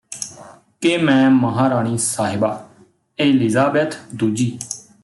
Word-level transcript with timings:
ਕਿ 0.81 0.97
ਮੈਂ 0.97 1.29
ਮਹਾਰਾਣੀ 1.29 1.97
ਸਾਹਿਬਾ 1.97 2.67
ਏਲਿਜ਼ਾਬੈਥ 3.19 3.95
ਦੂਜੀ 4.15 4.57